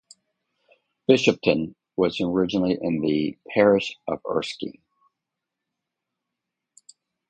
Bishopton 1.07 1.75
was 1.95 2.19
originally 2.21 2.75
in 2.81 3.01
the 3.01 3.37
"Parish 3.53 3.95
of 4.07 4.19
Erskine". 4.27 4.81